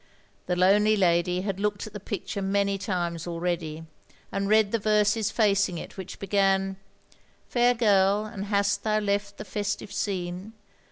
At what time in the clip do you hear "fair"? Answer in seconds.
7.47-7.75